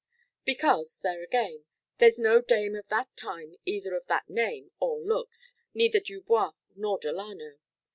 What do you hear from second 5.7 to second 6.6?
neither Dubois